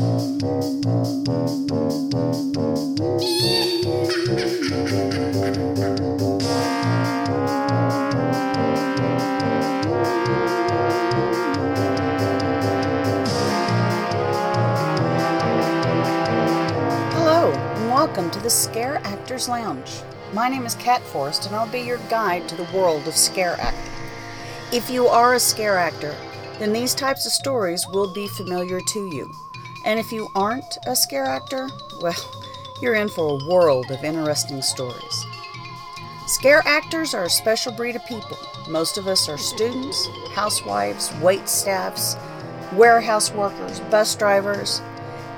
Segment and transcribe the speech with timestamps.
[0.00, 0.22] Hello,
[17.52, 19.90] and welcome to the Scare Actors Lounge.
[20.32, 23.56] My name is Kat Forrest, and I'll be your guide to the world of scare
[23.60, 23.92] acting.
[24.72, 26.16] If you are a scare actor,
[26.58, 29.30] then these types of stories will be familiar to you.
[29.84, 31.68] And if you aren't a scare actor,
[32.00, 32.14] well,
[32.82, 35.26] you're in for a world of interesting stories.
[36.26, 38.38] Scare actors are a special breed of people.
[38.68, 42.16] Most of us are students, housewives, wait staffs,
[42.74, 44.80] warehouse workers, bus drivers,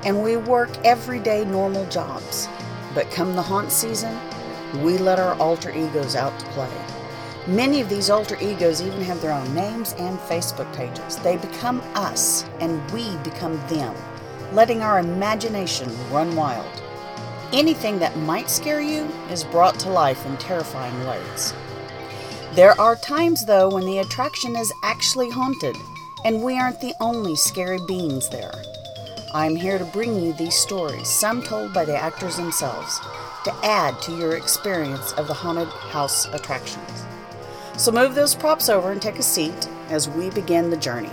[0.05, 2.47] and we work everyday normal jobs.
[2.93, 4.17] But come the haunt season,
[4.83, 6.69] we let our alter egos out to play.
[7.47, 11.17] Many of these alter egos even have their own names and Facebook pages.
[11.17, 13.95] They become us, and we become them,
[14.53, 16.81] letting our imagination run wild.
[17.51, 21.53] Anything that might scare you is brought to life in terrifying ways.
[22.53, 25.75] There are times, though, when the attraction is actually haunted,
[26.23, 28.53] and we aren't the only scary beings there.
[29.33, 32.99] I'm here to bring you these stories, some told by the actors themselves,
[33.45, 37.05] to add to your experience of the haunted house attractions.
[37.77, 41.09] So move those props over and take a seat as we begin the journey.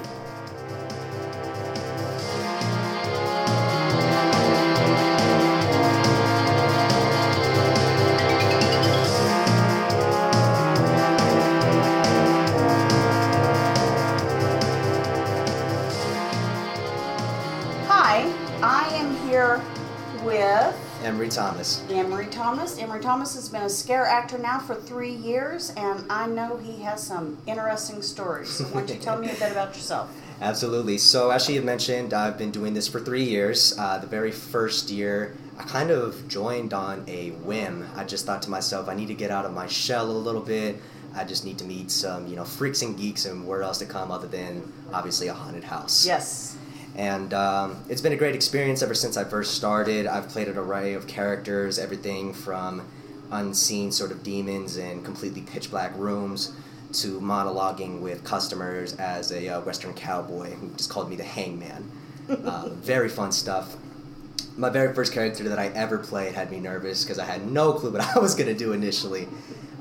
[21.30, 21.84] Thomas.
[21.90, 22.78] Emery Thomas.
[22.78, 26.82] Emery Thomas has been a scare actor now for three years, and I know he
[26.82, 28.50] has some interesting stories.
[28.50, 30.10] So why don't you tell me a bit about yourself?
[30.40, 30.98] Absolutely.
[30.98, 33.78] So, as she had mentioned, I've been doing this for three years.
[33.78, 37.86] Uh, the very first year, I kind of joined on a whim.
[37.94, 40.40] I just thought to myself, I need to get out of my shell a little
[40.40, 40.76] bit.
[41.14, 43.86] I just need to meet some, you know, freaks and geeks and where else to
[43.86, 46.06] come other than obviously a haunted house.
[46.06, 46.56] Yes.
[47.00, 50.06] And um, it's been a great experience ever since I first started.
[50.06, 52.86] I've played an array of characters, everything from
[53.30, 56.52] unseen sort of demons in completely pitch black rooms
[56.92, 61.90] to monologuing with customers as a uh, Western cowboy who just called me the hangman.
[62.30, 63.76] Uh, very fun stuff.
[64.56, 67.72] My very first character that I ever played had me nervous because I had no
[67.72, 69.26] clue what I was going to do initially.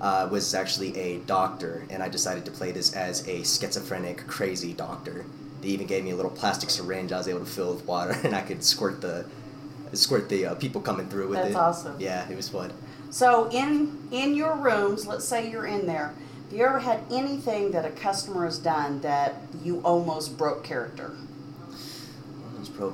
[0.02, 4.74] Uh, was actually a doctor, and I decided to play this as a schizophrenic, crazy
[4.74, 5.26] doctor.
[5.62, 8.16] They even gave me a little plastic syringe I was able to fill with water,
[8.24, 9.26] and I could squirt the
[9.94, 11.54] squirt the uh, people coming through with That's it.
[11.54, 11.96] That's awesome.
[12.00, 12.72] Yeah, it was fun.
[13.10, 16.14] So in in your rooms, let's say you're in there.
[16.50, 21.12] Have you ever had anything that a customer has done that you almost broke character?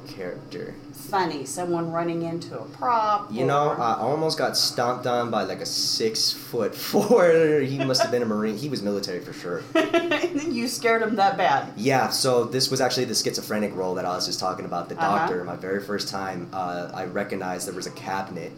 [0.07, 0.73] Character.
[0.93, 3.31] Funny, someone running into a prop.
[3.31, 7.59] You know, I almost got stomped on by like a six foot four.
[7.61, 8.57] He must have been a marine.
[8.57, 9.61] He was military for sure.
[10.35, 11.71] you scared him that bad.
[11.77, 14.89] Yeah, so this was actually the schizophrenic role that I was just talking about.
[14.89, 15.17] The Uh-huh.
[15.17, 18.51] doctor, my very first time, uh, I recognized there was a cabinet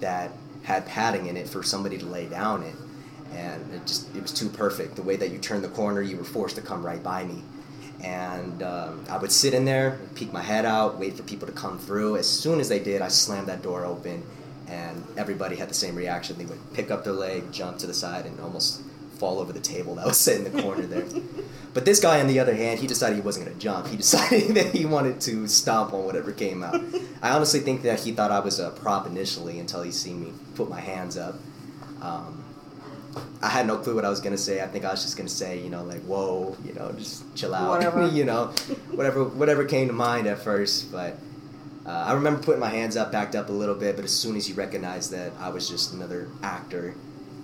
[0.00, 0.30] that
[0.62, 2.76] had padding in it for somebody to lay down in,
[3.36, 4.96] and it just it was too perfect.
[4.96, 7.42] The way that you turned the corner, you were forced to come right by me,
[8.02, 11.52] and um, I would sit in there, peek my head out, wait for people to
[11.52, 12.16] come through.
[12.16, 14.24] As soon as they did, I slammed that door open,
[14.68, 16.38] and everybody had the same reaction.
[16.38, 18.82] They would pick up their leg, jump to the side, and almost
[19.18, 21.04] fall over the table that was sitting in the corner there.
[21.74, 23.86] But this guy, on the other hand, he decided he wasn't going to jump.
[23.86, 26.82] He decided that he wanted to stomp on whatever came out.
[27.22, 30.32] I honestly think that he thought I was a prop initially until he seen me
[30.54, 31.36] put my hands up.
[32.00, 32.44] Um,
[33.42, 34.62] I had no clue what I was going to say.
[34.62, 37.24] I think I was just going to say, you know, like, whoa, you know, just
[37.34, 37.68] chill out.
[37.70, 38.08] Whatever.
[38.08, 38.46] you know,
[38.92, 40.92] whatever, whatever came to mind at first.
[40.92, 41.16] But
[41.86, 44.36] uh, I remember putting my hands up, backed up a little bit, but as soon
[44.36, 46.94] as he recognized that I was just another actor,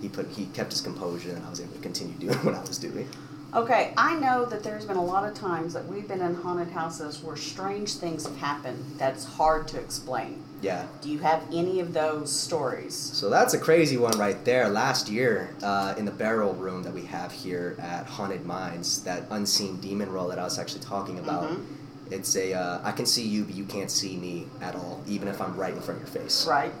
[0.01, 2.61] he put he kept his composure, and I was able to continue doing what I
[2.61, 3.09] was doing.
[3.53, 6.69] Okay, I know that there's been a lot of times that we've been in haunted
[6.69, 10.43] houses where strange things have happened that's hard to explain.
[10.61, 10.87] Yeah.
[11.01, 12.95] Do you have any of those stories?
[12.95, 14.69] So that's a crazy one right there.
[14.69, 19.23] Last year, uh, in the barrel room that we have here at Haunted Mines, that
[19.29, 21.63] unseen demon role that I was actually talking about, Mhm.
[22.09, 25.27] it's a uh, I can see you, but you can't see me at all, even
[25.27, 26.47] if I'm right in front of your face.
[26.47, 26.73] Right.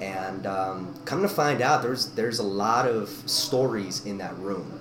[0.00, 4.78] And um, come to find out, there's there's a lot of stories in that room.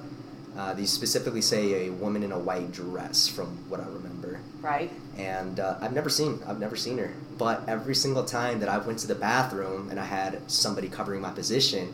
[0.55, 4.39] Uh, these specifically say a woman in a white dress, from what I remember.
[4.61, 4.91] Right.
[5.17, 7.11] And uh, I've never seen I've never seen her.
[7.37, 11.21] But every single time that I went to the bathroom and I had somebody covering
[11.21, 11.93] my position,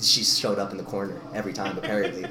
[0.00, 1.76] she showed up in the corner every time.
[1.76, 2.24] Apparently,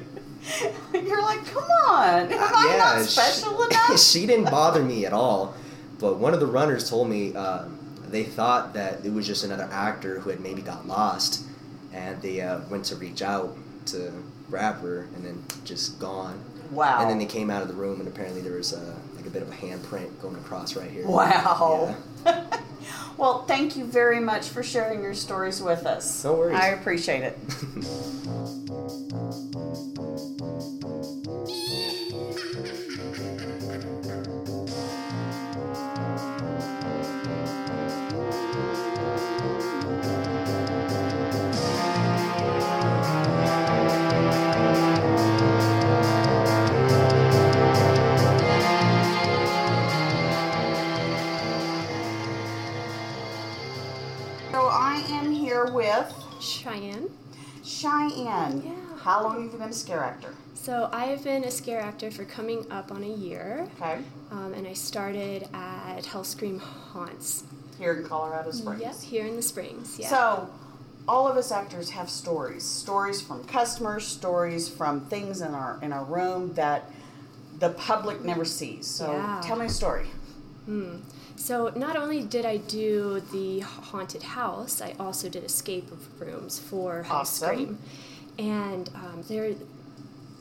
[0.94, 3.98] You're like, come on, am I not she- special enough?
[4.00, 5.54] she didn't bother me at all.
[5.98, 7.64] but one of the runners told me uh,
[8.08, 11.44] they thought that it was just another actor who had maybe got lost,
[11.92, 13.56] and they uh, went to reach out
[13.86, 14.10] to
[14.48, 16.42] grab her, and then just gone.
[16.72, 17.00] Wow.
[17.02, 19.32] And then they came out of the room, and apparently there was a, like a
[19.32, 21.06] bit of a handprint going across right here.
[21.06, 21.94] Wow.
[22.24, 22.60] Yeah.
[23.16, 26.24] well, thank you very much for sharing your stories with us.
[26.24, 26.56] No worries.
[26.56, 27.38] I appreciate it.
[60.62, 64.02] So I have been a scare actor for coming up on a year, Okay.
[64.30, 67.44] um, and I started at Hell Scream Haunts.
[67.78, 68.82] Here in Colorado Springs.
[68.82, 69.98] Yep, here in the Springs.
[69.98, 70.10] Yeah.
[70.10, 70.50] So,
[71.08, 72.62] all of us actors have stories.
[72.62, 76.90] Stories from customers, stories from things in our in our room that
[77.58, 78.86] the public never sees.
[78.86, 79.40] So, Yeah.
[79.42, 80.06] tell me a story.
[80.66, 80.96] hmm.
[81.36, 87.06] So not only did I do the haunted house, I also did escape rooms for
[87.08, 87.48] Awesome.
[87.48, 87.76] Hellscream,
[88.38, 89.54] and um, there,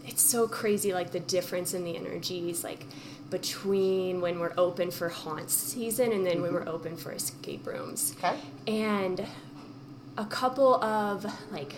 [0.09, 2.85] it's so crazy like the difference in the energies like
[3.29, 8.15] between when we're open for haunt season and then when we're open for escape rooms.
[8.17, 8.35] Okay.
[8.67, 9.23] and
[10.17, 11.75] a couple of like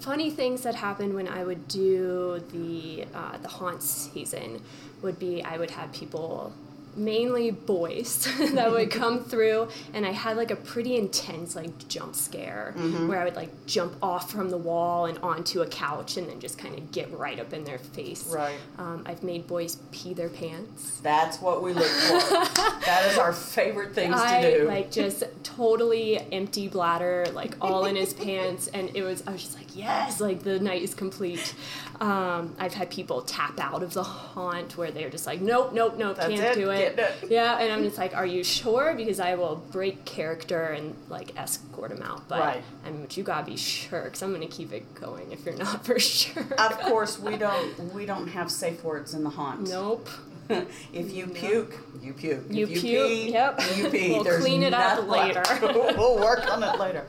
[0.00, 4.62] funny things that happened when I would do the uh, the haunt season
[5.02, 6.54] would be I would have people
[6.96, 12.14] mainly boys that would come through and I had like a pretty intense like jump
[12.14, 12.72] scare
[13.06, 16.40] where I would like jump off from the wall and onto a couch and then
[16.40, 18.26] just kind of get right up in their face.
[18.26, 18.56] Right.
[18.78, 21.00] Um, I've made boys pee their pants.
[21.00, 22.18] That's what we look for.
[22.84, 24.64] that is our favorite things I to do.
[24.64, 29.22] like just totally empty bladder, like all in his pants, and it was.
[29.26, 31.54] I was just like, yes, like the night is complete.
[32.00, 35.96] Um, I've had people tap out of the haunt where they're just like, nope, nope,
[35.96, 36.98] nope, That's can't it, do it.
[36.98, 37.14] it.
[37.30, 38.94] Yeah, and I'm just like, are you sure?
[38.94, 42.28] Because I will break character and like escort him out.
[42.28, 42.62] But Right.
[42.84, 45.56] I mean, but you gotta be sure, because I'm gonna keep it going if you're
[45.56, 46.42] not for sure.
[46.58, 49.68] of course, we don't we don't have safe words in the haunt.
[49.68, 50.08] Nope.
[50.92, 52.44] if you puke, you puke.
[52.50, 53.60] You if you puke, pee, yep.
[53.76, 54.10] you pee.
[54.12, 55.42] We'll There's clean it up later.
[55.62, 57.06] we'll work on it later.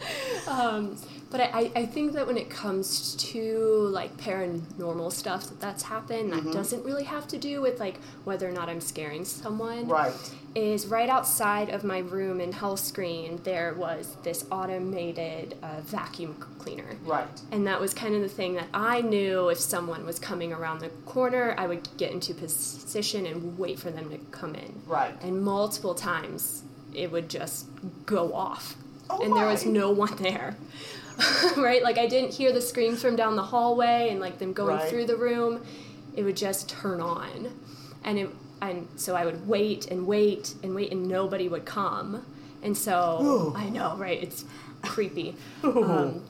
[0.47, 0.95] Um,
[1.35, 6.31] but I, I think that when it comes to like paranormal stuff that that's happened,
[6.31, 6.45] Mm-hmm.
[6.45, 9.85] that doesn't really have to do with like whether or not I'm scaring someone.
[9.89, 10.13] Right.
[10.55, 16.95] Is right outside of my room in Hellscream, there was this automated uh, vacuum cleaner.
[17.03, 17.27] Right.
[17.51, 20.79] And that was kind of the thing that I knew if someone was coming around
[20.79, 24.81] the corner, I would get into position and wait for them to come in.
[24.87, 25.21] Right.
[25.21, 27.67] And multiple times it would just
[28.05, 28.77] go off.
[29.09, 30.55] Oh and there was no one there.
[31.57, 31.81] right?
[31.83, 34.89] Like I didn't hear the screams from down the hallway and like them going Right.
[34.89, 35.63] through the room.
[36.15, 37.51] It would just turn on.
[38.03, 38.29] And it
[38.61, 42.25] and so I would wait and wait and wait and nobody would come.
[42.63, 43.53] And so Ooh.
[43.55, 44.21] I know, right?
[44.23, 44.45] It's
[44.81, 45.35] creepy.
[45.63, 46.23] Um,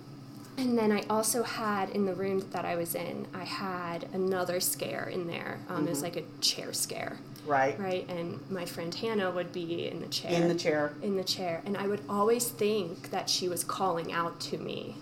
[0.57, 4.60] and then I also had in the room that I was in, I had another
[4.60, 5.60] scare in there.
[5.69, 7.78] Um, It was like a chair scare, Right.
[7.80, 8.07] right?
[8.10, 10.31] And my friend Hannah would be in the chair.
[10.31, 10.94] In the chair.
[11.02, 11.62] In the chair.
[11.66, 14.96] And I would always think that she was calling out to me.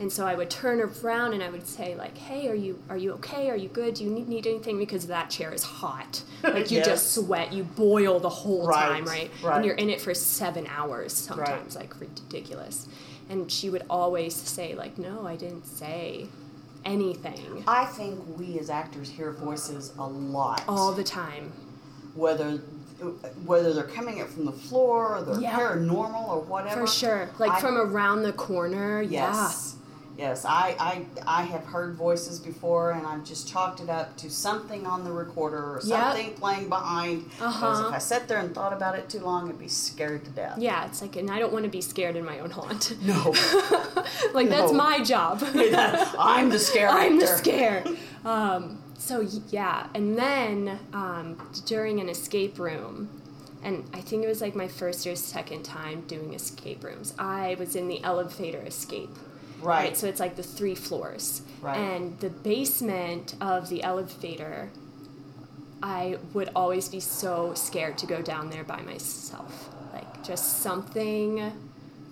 [0.00, 2.96] And so I would turn around and I would say like, "Hey, are you are
[2.96, 3.50] you okay?
[3.50, 3.94] Are you good?
[3.94, 6.22] Do you need, need anything?" Because that chair is hot.
[6.44, 6.86] Like you Yes.
[6.86, 9.30] just sweat, you boil the whole Right, time, right?
[9.42, 9.56] right.
[9.56, 12.86] And you're in it for seven hours sometimes, like ridiculous.
[13.30, 16.26] And she would always say like, "No, I didn't say
[16.84, 20.62] anything." I think we as actors hear voices a lot.
[20.68, 21.52] All the time.
[22.14, 22.56] whether
[23.46, 25.56] whether they're coming in from the floor or they're Yeah.
[25.56, 26.80] paranormal or whatever.
[26.80, 27.30] For sure.
[27.38, 29.00] Like I- from around the corner.
[29.02, 29.76] Yes.
[30.18, 34.28] Yes, I, I I have heard voices before, and I've just chalked it up to
[34.28, 35.86] something on the recorder or Yep.
[36.02, 37.30] something playing behind.
[37.30, 37.88] Because Uh-huh.
[37.88, 40.58] if I sat there and thought about it too long, I'd be scared to death.
[40.58, 40.84] Yeah.
[40.86, 43.00] It's like, and I don't want to be scared in my own haunt.
[43.00, 43.32] No,
[44.34, 45.40] like that's my job.
[46.18, 47.84] I'm the scare I'm the scare.
[48.24, 49.20] Um, so
[49.50, 53.08] yeah, and then um, during an escape room,
[53.62, 57.14] and I think it was like my first or second time doing escape rooms.
[57.18, 59.14] I was in the elevator escape.
[59.60, 59.96] Right.
[59.96, 61.42] So it's like the three floors.
[61.60, 61.76] Right.
[61.76, 64.70] And the basement of the elevator,
[65.82, 69.74] I would always be so scared to go down there by myself.
[69.92, 71.52] Like just something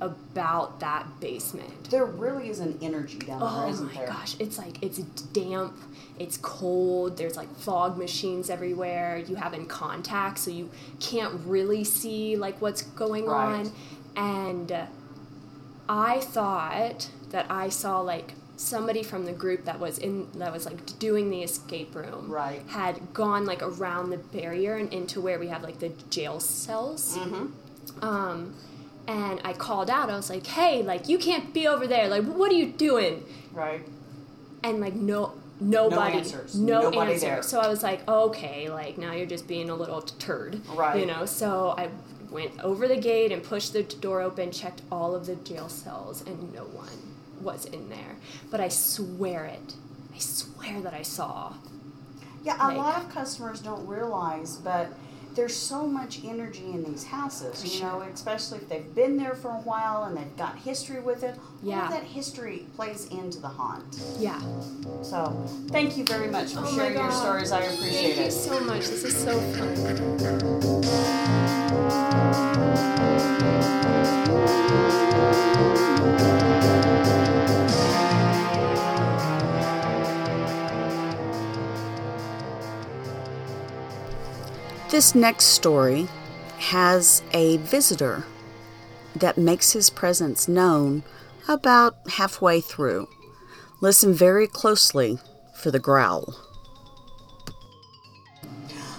[0.00, 1.90] about that basement.
[1.90, 5.74] There really is an energy down there, Oh isn't my gosh, it's like it's damp,
[6.18, 9.16] it's cold, there's like fog machines everywhere.
[9.16, 13.60] You have in contact so you can't really see like what's going Right.
[13.60, 13.72] on.
[14.16, 14.76] And
[15.88, 20.64] I thought that I saw like somebody from the group that was in that was
[20.64, 22.62] like doing the escape room Right.
[22.68, 27.18] had gone like around the barrier and into where we have like the jail cells
[28.02, 28.54] um,
[29.06, 30.10] and I called out.
[30.10, 32.08] I was like, "Hey, like you can't be over there.
[32.08, 33.86] Like, what are you doing?" Right.
[34.64, 36.56] And like no, nobody, answers.
[36.56, 37.26] no Nobody answer.
[37.26, 37.42] there.
[37.42, 40.98] So I was like, "Okay, like now you're just being a little turd, Right.
[40.98, 41.88] You know." So I
[42.30, 46.22] went over the gate and pushed the door open, checked all of the jail cells,
[46.26, 46.88] and no one
[47.40, 48.16] was in there.
[48.50, 49.74] But I swear it.
[50.14, 51.54] I swear that I saw.
[52.44, 54.88] Yeah, a Like- lot of customers don't realize, but
[55.34, 59.50] there's so much energy in these houses, you know, especially if they've been there for
[59.50, 61.34] a while and they've got history with it.
[61.62, 61.84] Yeah.
[61.86, 64.00] of that history plays into the haunt.
[64.18, 64.40] Yeah.
[65.02, 65.34] So,
[65.68, 67.50] thank you very much for Oh sharing your stories.
[67.52, 68.16] I appreciate it.
[68.16, 68.86] Thank you so much.
[68.88, 70.86] This is so fun.
[84.88, 86.06] This next story
[86.58, 88.24] has a visitor
[89.16, 91.02] that makes his presence known
[91.48, 93.08] about halfway through.
[93.80, 95.18] Listen very closely
[95.56, 96.36] for the growl.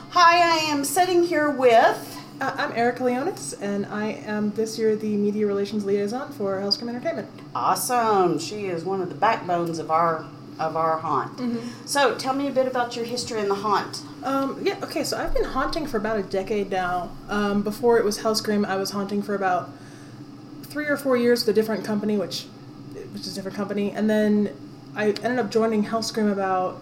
[0.10, 2.20] Hi, I am sitting here with.
[2.42, 6.90] Uh, I'm Erica Leonis, and I am this year the media relations liaison for Hellscream
[6.90, 7.30] Entertainment.
[7.56, 8.40] Awesome.
[8.40, 10.26] She is one of the backbones of our
[10.60, 11.40] of our haunt.
[11.86, 14.02] So, tell me a bit about your history in the haunt.
[14.24, 17.12] Um, yeah, okay, so I've been haunting for about a decade now.
[17.30, 19.70] Um, before it was Hellscream, I was haunting for about
[20.64, 22.46] three or four years with a different company, which
[23.14, 24.50] which is a different company, and then
[24.96, 26.82] I ended up joining Hellscream about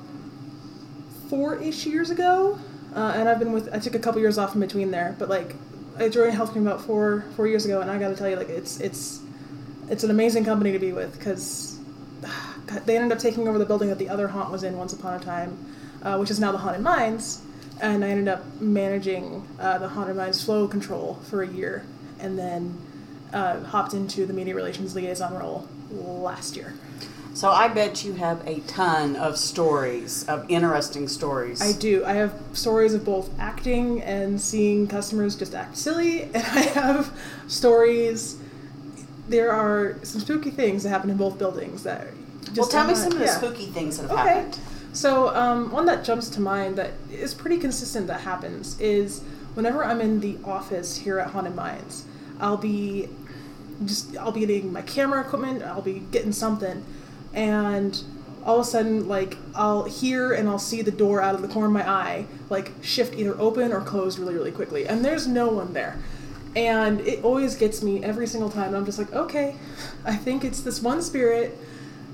[1.29, 2.59] four-ish years ago,
[2.95, 3.73] uh, and I've been with.
[3.73, 5.55] I took a couple years off in between there, but like
[5.97, 8.49] I joined Hellscream about four four years ago, and I got to tell you, like
[8.49, 9.21] it's it's
[9.89, 11.74] it's an amazing company to be with because
[12.85, 15.19] they ended up taking over the building that the other haunt was in once upon
[15.19, 15.57] a time,
[16.03, 17.41] uh, which is now the Haunted Mines,
[17.81, 21.85] and I ended up managing uh, the Haunted Mines flow control for a year,
[22.19, 22.77] and then
[23.33, 26.73] uh, hopped into the media relations liaison role last year.
[27.33, 31.61] So, I bet you have a ton of stories, of interesting stories.
[31.61, 32.05] I do.
[32.05, 37.11] I have stories of both acting and seeing customers just act silly, and I have
[37.47, 38.37] stories.
[39.27, 42.07] There are some spooky things that happen in both buildings that.
[42.45, 43.37] Just well, tell me some of the yeah.
[43.37, 44.29] spooky things that have Okay.
[44.35, 44.59] happened.
[44.93, 49.21] So, um, one that jumps to mind that is pretty consistent that happens is
[49.53, 52.05] whenever I'm in the office here at Haunted Mines,
[52.39, 53.09] I'll be
[53.83, 56.83] just I'll be getting my camera equipment, I'll be getting something,
[57.33, 58.01] and
[58.45, 61.47] all of a sudden, like I'll hear and I'll see the door out of the
[61.47, 65.27] corner of my eye, like shift either open or closed really, really quickly, and there's
[65.27, 65.97] no one there.
[66.55, 68.73] And it always gets me every single time.
[68.73, 69.55] I'm just like, okay,
[70.05, 71.57] I think it's this one spirit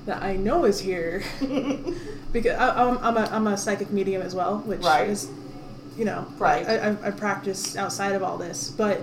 [0.06, 1.22] that I know is here
[2.32, 5.08] because I, I'm, I'm, a, I'm a psychic medium as well, which Right.
[5.08, 5.30] is,
[5.96, 6.66] you know, Right.
[6.68, 9.00] I, I, I practice outside of all this, but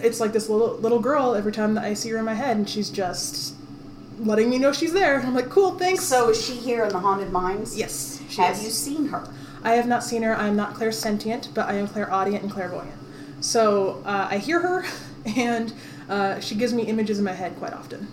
[0.00, 2.56] it's like this little little girl every time that I see her in my head,
[2.56, 3.54] and she's just
[4.18, 5.20] letting me know she's there.
[5.20, 6.02] I'm like, cool, thanks.
[6.04, 7.76] So, is she here in the Haunted Mines?
[7.78, 8.64] yes, Have is.
[8.64, 9.28] you seen her?
[9.64, 10.34] I have not seen her.
[10.36, 12.92] I am not clairsentient, but I am clairaudient and clairvoyant.
[13.40, 14.84] So uh, I hear her,
[15.36, 15.72] and
[16.08, 18.08] uh, she gives me images in my head quite often.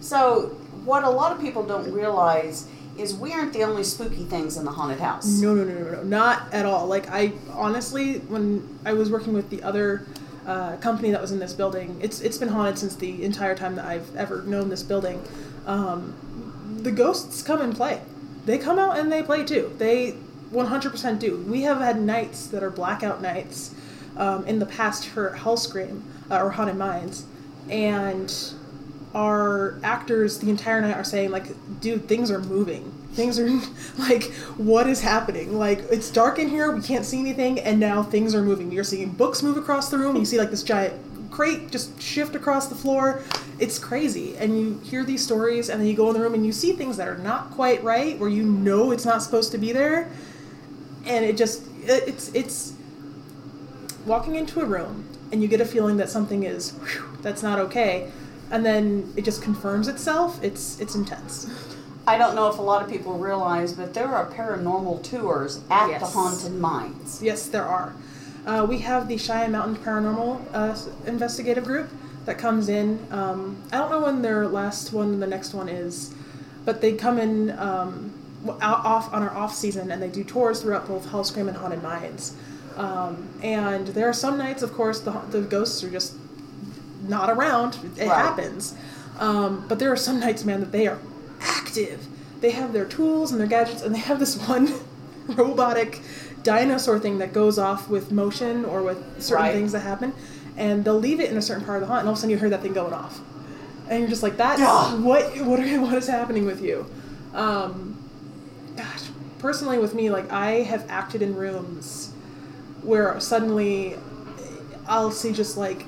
[0.00, 0.56] So,
[0.88, 2.66] what a lot of people don't realize
[2.96, 5.26] is we aren't the only spooky things in the haunted house.
[5.26, 6.86] No, no, no, no, no, not at all.
[6.86, 10.06] Like I honestly, when I was working with the other
[10.46, 13.76] uh, company that was in this building, it's it's been haunted since the entire time
[13.76, 15.22] that I've ever known this building.
[15.66, 16.14] Um,
[16.82, 18.00] the ghosts come and play.
[18.46, 19.74] They come out and they play too.
[19.76, 20.16] They
[20.50, 21.36] 100% do.
[21.46, 23.74] We have had nights that are blackout nights
[24.16, 27.26] um, in the past for Hellscream uh, or Haunted Mines,
[27.68, 28.32] and
[29.14, 31.46] our actors the entire night are saying like
[31.80, 32.90] dude things are moving.
[33.12, 33.48] Things are
[33.98, 34.24] like
[34.56, 35.58] what is happening?
[35.58, 36.70] Like it's dark in here.
[36.70, 38.70] We can't see anything and now things are moving.
[38.70, 40.16] You're seeing books move across the room.
[40.16, 41.00] You see like this giant
[41.30, 43.22] crate just shift across the floor.
[43.58, 44.36] It's crazy.
[44.36, 46.72] And you hear these stories and then you go in the room and you see
[46.72, 50.10] things that are not quite right where you know it's not supposed to be there.
[51.06, 52.72] And it just it, it's it's
[54.04, 57.58] walking into a room and you get a feeling that something is whew, that's not
[57.58, 58.10] okay
[58.50, 61.46] and then it just confirms itself it's it's intense
[62.06, 66.00] I don't know if a lot of people realize, but there are paranormal tours at
[66.00, 67.22] the haunted mines.
[67.22, 67.94] yes there are
[68.46, 70.74] uh, we have the cheyenne mountain paranormal uh,
[71.06, 71.90] investigative group
[72.24, 73.06] that comes in.
[73.10, 76.14] Um, I don't know when their last one and the next one is,
[76.64, 78.12] but they come in um,
[78.62, 81.82] out, off on our off season and they do tours throughout both Hellscream and Haunted
[81.82, 82.34] Mines.
[82.76, 86.14] Um, and there are some nights, of course, the, the ghosts are just
[87.06, 87.76] not around.
[87.96, 88.16] It Right.
[88.16, 88.74] happens.
[89.18, 90.98] Um, but there are some nights, man, that they are
[91.40, 92.06] active.
[92.40, 94.72] They have their tools and their gadgets, and they have this one
[95.28, 96.00] robotic
[96.42, 99.54] dinosaur thing that goes off with motion or with certain Right.
[99.54, 100.12] things that happen.
[100.56, 102.20] And they'll leave it in a certain part of the haunt, and all of a
[102.20, 103.20] sudden you hear that thing going off.
[103.88, 104.58] And you're just like, "That
[105.00, 106.86] what, what, are, what is happening with you?
[107.34, 107.96] Um,
[108.76, 109.02] gosh,
[109.38, 112.12] personally with me, like, I have acted in rooms
[112.82, 113.96] where suddenly
[114.86, 115.84] I'll see just like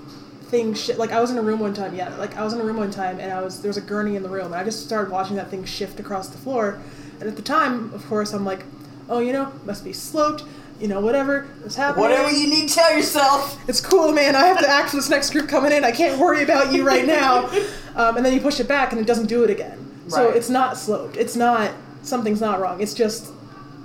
[0.50, 2.60] things sh- like I was in a room one time yeah like I was in
[2.60, 4.56] a room one time and I was there was a gurney in the room and
[4.56, 6.80] I just started watching that thing shift across the floor.
[7.20, 8.64] And at the time of course I'm like
[9.08, 10.44] oh you know must be sloped
[10.80, 12.02] you know whatever is happening.
[12.08, 13.58] Whatever you need to tell yourself.
[13.68, 14.34] it's cool man.
[14.34, 15.84] I have to act for this next group coming in.
[15.84, 17.50] I can't worry about you right now.
[17.96, 19.76] Um, and then you push it back and it doesn't do it again.
[20.06, 21.16] So it's not sloped.
[21.16, 22.80] It's not something's not wrong.
[22.80, 23.26] It's just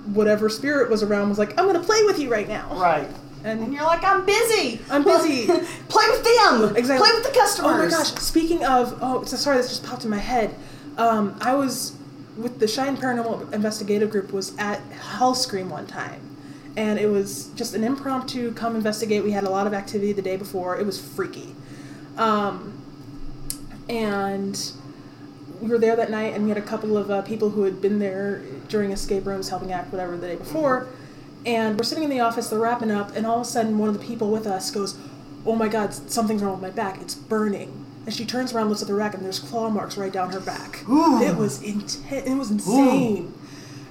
[0.06, 2.72] whatever spirit was around was like I'm gonna play with you right now.
[2.80, 3.08] Right.
[3.46, 4.80] And And you're like, I'm busy.
[4.90, 5.46] I'm busy.
[5.88, 6.76] Play with them.
[6.76, 7.06] Exactly.
[7.06, 7.72] Play with the customers.
[7.72, 8.12] Oh my gosh!
[8.14, 10.54] Speaking of, oh, so sorry, this just popped in my head.
[10.98, 11.96] Um, I was
[12.36, 16.20] with the Cheyenne Paranormal Investigative Group was at Hellscream one time,
[16.76, 19.22] and it was just an impromptu come investigate.
[19.22, 20.76] We had a lot of activity the day before.
[20.78, 21.54] It was freaky,
[22.16, 22.82] um,
[23.88, 24.72] and
[25.60, 27.80] we were there that night, and we had a couple of uh, people who had
[27.80, 30.88] been there during escape rooms, helping act, whatever, the day before.
[31.46, 33.88] And we're sitting in the office, they're wrapping up, and all of a sudden, one
[33.88, 34.96] of the people with us goes,
[35.46, 37.00] "Oh my God, something's wrong with my back.
[37.00, 40.12] It's burning." And she turns around, looks at the rack, and there's claw marks right
[40.12, 40.84] down her back.
[40.88, 41.22] Ooh.
[41.22, 42.00] It was intense.
[42.10, 43.32] It was insane.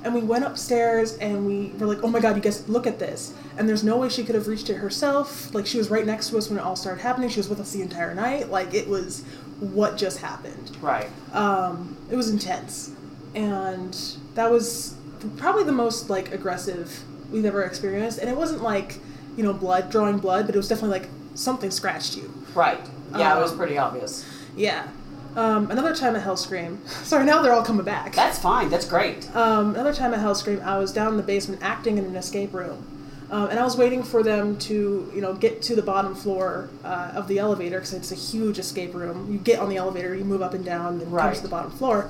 [0.03, 2.99] And we went upstairs, and we were like, "Oh my God, you guys, look at
[2.99, 5.53] this!" And there's no way she could have reached it herself.
[5.55, 7.29] Like she was right next to us when it all started happening.
[7.29, 8.51] She was with us the entire night.
[8.51, 9.23] Like it was
[9.61, 11.07] what just happened Right.
[11.33, 12.91] um, it was intense
[13.33, 13.97] and
[14.33, 14.95] that was
[15.37, 18.97] probably the most like aggressive we've ever experienced and it wasn't like
[19.37, 22.79] you know blood drawing blood but it was definitely like something scratched you Right.
[23.15, 24.25] Yeah, it was Um, pretty obvious.
[24.55, 24.87] yeah
[25.35, 28.69] um, another time at hellscream sorry now they're all coming back That's fine.
[28.69, 29.33] That's great.
[29.35, 32.53] um, another time at Hellscream, I was down in the basement acting in an escape
[32.53, 32.85] room,
[33.29, 36.69] um, and I was waiting for them to, you know, get to the bottom floor
[36.85, 39.29] uh, of the elevator because it's a huge escape room.
[39.29, 41.35] You get on the elevator, you move up and down, and come Right.
[41.35, 42.09] to the bottom floor,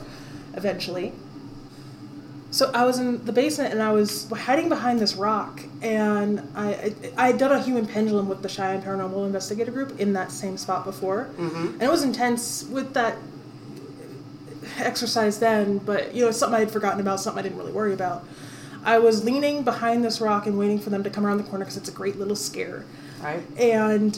[0.53, 1.13] eventually.
[2.55, 6.67] So I was in the basement and I was hiding behind this rock, and I
[6.67, 10.31] I, I had done a human pendulum with the Cheyenne Paranormal Investigator Group in that
[10.31, 11.73] same spot before, mm-hmm.
[11.73, 13.17] and it was intense with that
[14.77, 17.73] exercise then, but you know, it's something I had forgotten about, something I didn't really
[17.73, 18.25] worry about.
[18.85, 21.65] I was leaning behind this rock and waiting for them to come around the corner
[21.65, 22.85] because it's a great little scare.
[23.21, 23.43] Right.
[23.59, 24.17] And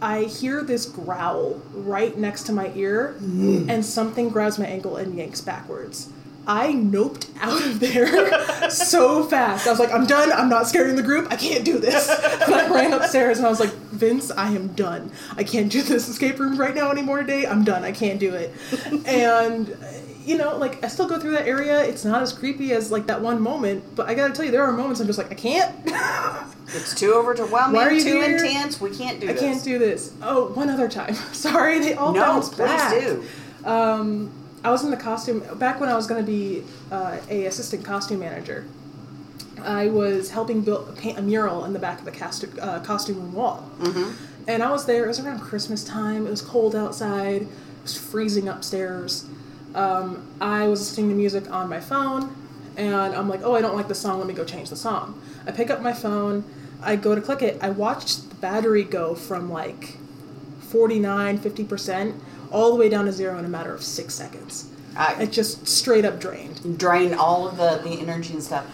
[0.00, 3.68] I hear this growl right next to my ear, mm.
[3.68, 6.12] and something grabs my ankle and yanks backwards.
[6.48, 9.66] I noped out of there so fast.
[9.66, 10.32] I was like, I'm done.
[10.32, 11.28] I'm not scaring the group.
[11.30, 12.08] I can't do this.
[12.08, 15.12] And I ran upstairs and I was like, Vince, I am done.
[15.36, 17.46] I can't do this escape room right now anymore today.
[17.46, 17.84] I'm done.
[17.84, 18.54] I can't do it.
[19.06, 19.76] and,
[20.24, 21.82] you know, like, I still go through that area.
[21.84, 23.84] It's not as creepy as, like, that one moment.
[23.94, 25.74] But I gotta tell you, there are moments I'm just like, I can't.
[26.68, 27.76] It's too overwhelming.
[27.76, 28.36] Why are you too here?
[28.36, 28.80] intense.
[28.80, 29.30] We can't do this.
[29.30, 29.42] I this.
[29.42, 30.12] can't do this.
[30.22, 31.14] Oh, one other time.
[31.32, 33.00] Sorry, they all No, bounce please back.
[33.00, 33.24] do.
[33.64, 34.30] Um,
[34.64, 37.84] I was in the costume back when I was going to be uh, a assistant
[37.84, 38.66] costume manager.
[39.62, 43.16] I was helping build paint a mural in the back of the costume uh, costume
[43.16, 44.12] room wall, mm-hmm.
[44.46, 45.04] and I was there.
[45.04, 46.26] It was around Christmas time.
[46.26, 47.42] It was cold outside.
[47.42, 47.48] It
[47.82, 49.26] was freezing upstairs.
[49.74, 52.34] Um, I was listening to music on my phone,
[52.76, 54.18] and I'm like, "Oh, I don't like the song.
[54.18, 56.44] Let me go change the song." I pick up my phone.
[56.82, 57.58] I go to click it.
[57.60, 59.96] I watched the battery go from like
[60.60, 64.68] 49, 50% all the way down to zero in a matter of six seconds.
[64.96, 66.78] I- it just straight up drained.
[66.78, 68.66] Drained all of the, the energy and stuff.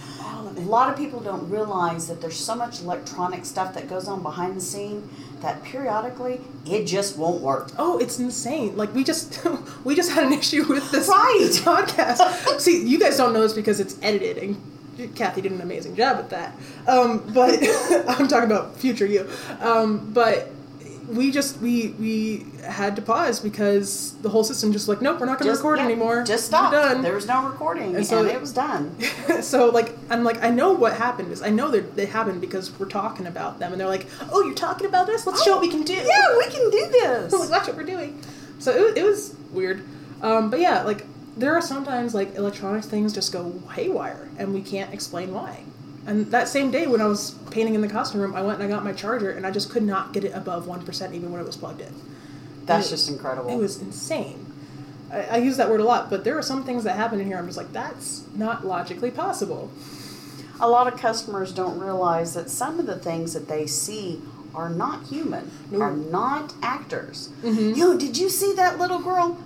[0.56, 4.22] A lot of people don't realize that there's so much electronic stuff that goes on
[4.22, 5.08] behind the scene
[5.40, 7.70] that periodically it just won't work.
[7.76, 8.76] Oh, it's insane!
[8.76, 9.44] Like we just
[9.84, 11.50] we just had an issue with this Right.
[11.52, 12.60] podcast.
[12.60, 16.18] See, you guys don't know this because it's edited, and Kathy did an amazing job
[16.18, 16.54] at that.
[16.86, 17.58] Um, but
[18.08, 19.28] I'm talking about future you.
[19.60, 20.50] Um, but
[21.08, 25.26] we just we we had to pause because the whole system just like nope, we're
[25.26, 26.22] not going to record yeah, anymore.
[26.24, 26.72] Just stop.
[26.72, 27.02] done.
[27.02, 28.96] There was no recording, And and, so- it was done.
[29.42, 32.76] so like I'm like I know what happened is I know that they happened because
[32.78, 35.60] we're talking about them and they're like oh you're talking about this let's show what
[35.60, 37.32] we can do yeah, we can do this.
[37.38, 38.20] like watch what we're doing
[38.58, 39.84] so it, it was weird
[40.22, 44.62] um, but yeah like there are sometimes like electronics things just go haywire and we
[44.62, 45.64] can't explain why
[46.06, 48.64] and that same day when I was painting in the costume room I went and
[48.70, 51.30] I got my charger and I just could not get it above one percent even
[51.32, 51.94] when it was plugged in
[52.66, 53.50] That's It- just incredible.
[53.50, 54.46] It was insane.
[55.12, 57.26] I, I use that word a lot, but there are some things that happen in
[57.26, 57.36] here.
[57.38, 59.70] I'm just like, that's not logically possible.
[60.60, 64.20] a lot of customers don't realize that some of the things that they see
[64.54, 65.80] are not human, No.
[65.80, 67.28] are not actors.
[67.42, 67.76] Mhm.
[67.76, 69.36] Yo, did you see that little girl?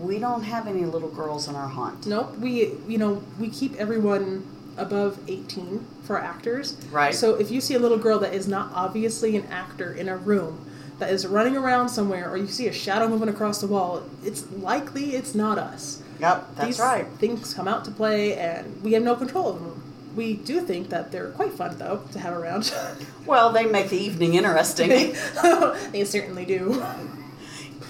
[0.00, 2.06] We don't have any little girls in our haunt.
[2.06, 2.38] Nope.
[2.38, 4.42] We, you know, we keep everyone
[4.78, 6.76] above 18 for actors.
[6.90, 7.14] Right.
[7.14, 10.16] So if you see a little girl that is not obviously an actor in a
[10.16, 10.64] room
[10.98, 14.50] that is running around somewhere, or you see a shadow moving across the wall, it's
[14.52, 16.02] likely it's not us.
[16.20, 17.06] Yep, that's These right.
[17.18, 19.82] Things come out to play, and we have no control of them.
[20.16, 22.72] We do think that they're quite fun, though, to have around.
[23.26, 24.88] Well, they make the evening interesting.
[24.88, 25.14] they,
[25.92, 26.82] they certainly do.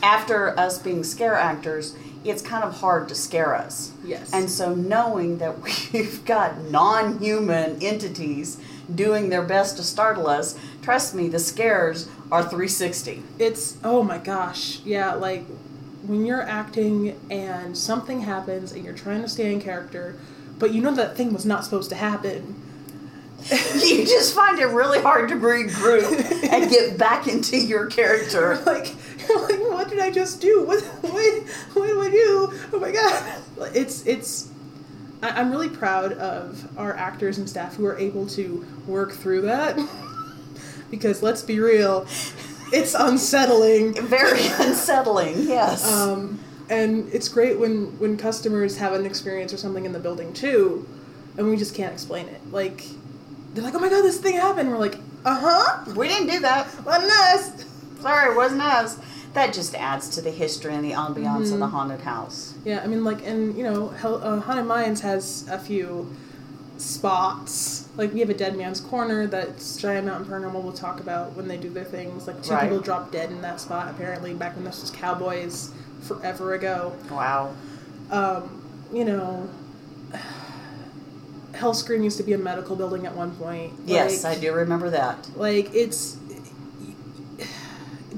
[0.03, 3.93] After us being scare actors, it's kind of hard to scare us.
[4.05, 4.33] Yes.
[4.33, 5.61] And so knowing that
[5.93, 8.61] we've got non-human entities
[8.95, 13.23] doing their best to startle us, trust me, the scares are 360.
[13.39, 15.45] It's oh my gosh, yeah, like
[16.03, 20.17] when you're acting and something happens and you're trying to stay in character,
[20.59, 22.63] but you know that thing was not supposed to happen.
[23.51, 28.61] you just find it really hard to regroup and get back into your character.
[28.67, 28.95] Like,
[29.49, 30.65] like, what did I just do?
[30.65, 31.43] What, what,
[31.75, 32.53] what do I do?
[32.73, 33.43] Oh my god!
[33.75, 34.51] It's it's.
[35.23, 39.43] I- I'm really proud of our actors and staff who are able to work through
[39.43, 39.79] that.
[40.91, 42.07] because let's be real,
[42.73, 43.95] it's unsettling.
[43.95, 45.91] Very unsettling, yes.
[45.93, 50.33] Um, and it's great when when customers have an experience or something in the building
[50.33, 50.87] too,
[51.37, 52.41] and we just can't explain it.
[52.53, 52.85] Like
[53.55, 56.41] they're like, "Oh my god, this thing happened." We're like, "Uh huh, we didn't do
[56.41, 56.67] that.
[56.85, 57.65] wasn't us."
[58.01, 58.99] Sorry, it wasn't us.
[59.39, 62.55] That just adds to the history and the ambiance of the haunted house.
[62.65, 66.13] Yeah, I mean, like, and you know, uh, Haunted Mines has a few
[66.77, 67.89] spots.
[67.97, 71.47] Like, we have a Dead Man's Corner that Cheyenne Mountain Paranormal will talk about when
[71.47, 72.27] they do their things.
[72.27, 72.63] Like, two Right.
[72.63, 75.71] people dropped dead in that spot, apparently, back when this was Cowboys
[76.03, 76.95] forever ago.
[77.11, 77.53] Wow.
[78.11, 78.61] Um,
[78.93, 79.49] you know,
[81.53, 83.73] Hellscream used to be a medical building at one point.
[83.87, 85.29] Yes, Like- I do remember that.
[85.37, 86.17] like it's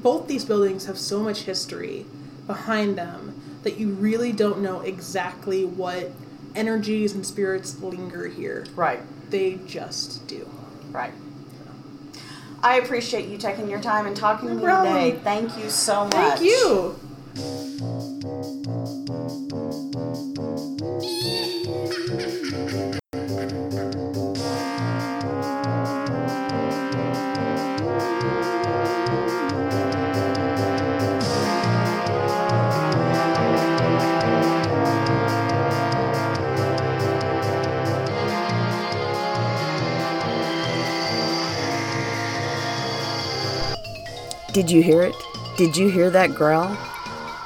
[0.02, 2.06] both these buildings have so much history
[2.46, 6.10] behind them that you really don't know exactly what
[6.54, 8.66] energies and spirits linger here.
[8.74, 10.48] Right, They just do.
[10.90, 11.12] right.
[12.62, 14.92] I appreciate you taking your time and talking to me problem.
[14.94, 15.18] today.
[15.24, 16.40] Thank you so much.
[16.40, 18.16] Thank you.
[44.61, 45.16] Did you hear it?
[45.57, 46.77] Did you hear that growl?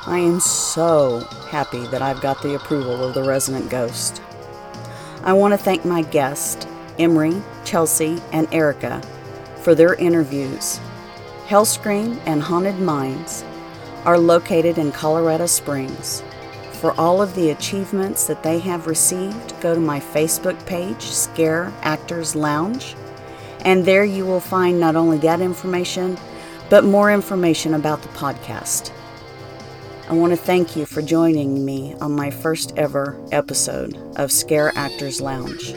[0.05, 4.21] I am so happy that I've got the approval of the resident ghost.
[5.23, 6.67] I want to thank my guests,
[6.99, 9.01] Emery, Chelsea, and Erica,
[9.59, 10.81] for their interviews.
[11.47, 13.45] Hellscream and Haunted Mines
[14.05, 16.25] are located in Colorado Springs.
[16.73, 21.73] For all of the achievements that they have received, go to my Facebook page, Scare
[21.83, 22.97] Actors Lounge,
[23.61, 26.19] and there you will find not only that information,
[26.71, 28.91] but more information about the podcast.
[30.09, 34.73] I want to thank you for joining me on my first ever episode of Scare
[34.77, 35.75] Actors Lounge.